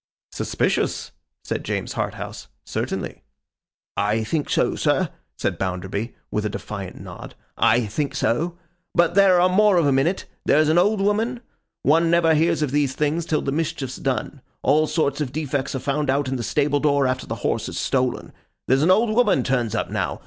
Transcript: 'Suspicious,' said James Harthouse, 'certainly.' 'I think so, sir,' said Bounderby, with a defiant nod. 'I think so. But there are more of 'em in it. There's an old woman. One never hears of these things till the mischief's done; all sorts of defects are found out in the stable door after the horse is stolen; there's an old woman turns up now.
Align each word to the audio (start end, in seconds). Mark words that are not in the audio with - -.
'Suspicious,' 0.31 1.11
said 1.43 1.63
James 1.63 1.93
Harthouse, 1.93 2.47
'certainly.' 2.65 3.21
'I 3.97 4.23
think 4.23 4.49
so, 4.49 4.75
sir,' 4.75 5.09
said 5.37 5.59
Bounderby, 5.59 6.15
with 6.31 6.43
a 6.43 6.49
defiant 6.49 6.99
nod. 6.99 7.35
'I 7.57 7.85
think 7.85 8.15
so. 8.15 8.57
But 8.95 9.13
there 9.13 9.39
are 9.39 9.47
more 9.47 9.77
of 9.77 9.85
'em 9.85 9.99
in 9.99 10.07
it. 10.07 10.25
There's 10.43 10.69
an 10.69 10.79
old 10.79 11.01
woman. 11.01 11.41
One 11.83 12.09
never 12.09 12.33
hears 12.33 12.63
of 12.63 12.71
these 12.71 12.93
things 12.95 13.27
till 13.27 13.43
the 13.43 13.51
mischief's 13.51 13.97
done; 13.97 14.41
all 14.63 14.87
sorts 14.87 15.21
of 15.21 15.31
defects 15.31 15.75
are 15.75 15.79
found 15.79 16.09
out 16.09 16.27
in 16.27 16.35
the 16.35 16.41
stable 16.41 16.79
door 16.79 17.05
after 17.05 17.27
the 17.27 17.35
horse 17.45 17.69
is 17.69 17.77
stolen; 17.77 18.33
there's 18.67 18.81
an 18.81 18.89
old 18.89 19.11
woman 19.11 19.43
turns 19.43 19.75
up 19.75 19.91
now. 19.91 20.19